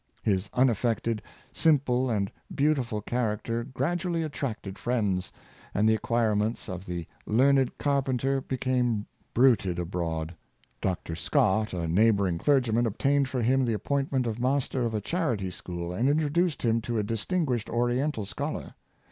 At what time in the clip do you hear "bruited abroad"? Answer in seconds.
9.35-10.35